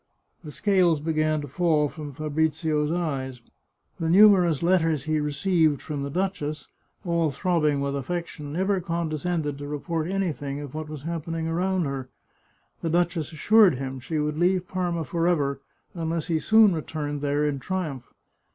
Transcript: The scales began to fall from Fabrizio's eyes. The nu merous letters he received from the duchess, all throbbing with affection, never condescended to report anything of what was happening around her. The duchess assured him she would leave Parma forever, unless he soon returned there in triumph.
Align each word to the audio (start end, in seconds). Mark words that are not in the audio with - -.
The 0.43 0.51
scales 0.51 0.99
began 0.99 1.41
to 1.41 1.47
fall 1.47 1.87
from 1.87 2.11
Fabrizio's 2.13 2.91
eyes. 2.91 3.39
The 3.99 4.09
nu 4.09 4.29
merous 4.29 4.63
letters 4.63 5.03
he 5.03 5.19
received 5.19 5.79
from 5.79 6.01
the 6.01 6.09
duchess, 6.09 6.67
all 7.05 7.29
throbbing 7.29 7.81
with 7.81 7.95
affection, 7.95 8.51
never 8.51 8.81
condescended 8.81 9.59
to 9.59 9.67
report 9.67 10.07
anything 10.07 10.59
of 10.59 10.73
what 10.73 10.89
was 10.89 11.03
happening 11.03 11.47
around 11.47 11.85
her. 11.85 12.09
The 12.81 12.89
duchess 12.89 13.31
assured 13.31 13.75
him 13.75 13.99
she 13.99 14.17
would 14.17 14.39
leave 14.39 14.67
Parma 14.67 15.03
forever, 15.05 15.61
unless 15.93 16.25
he 16.29 16.39
soon 16.39 16.73
returned 16.73 17.21
there 17.21 17.45
in 17.45 17.59
triumph. 17.59 18.11